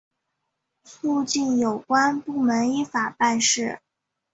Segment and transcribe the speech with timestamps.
[0.83, 3.79] 促进有关部门依法办事